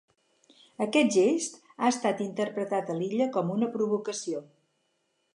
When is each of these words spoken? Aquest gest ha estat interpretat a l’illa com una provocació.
Aquest 0.83 1.11
gest 1.15 1.59
ha 1.83 1.91
estat 1.95 2.23
interpretat 2.27 2.89
a 2.93 2.95
l’illa 3.01 3.27
com 3.35 3.51
una 3.57 3.69
provocació. 3.77 4.41